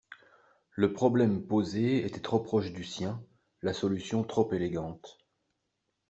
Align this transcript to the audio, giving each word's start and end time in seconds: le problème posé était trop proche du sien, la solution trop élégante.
le 0.71 0.93
problème 0.93 1.45
posé 1.45 2.03
était 2.07 2.21
trop 2.21 2.39
proche 2.39 2.71
du 2.73 2.83
sien, 2.83 3.23
la 3.61 3.71
solution 3.71 4.23
trop 4.23 4.51
élégante. 4.51 5.19